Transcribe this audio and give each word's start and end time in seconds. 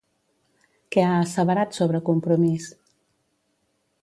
Què 0.95 1.03
ha 1.09 1.11
asseverat 1.25 1.77
sobre 1.81 2.01
Compromís? 2.09 2.75